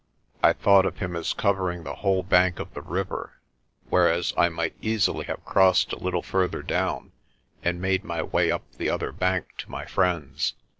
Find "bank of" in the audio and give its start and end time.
2.23-2.73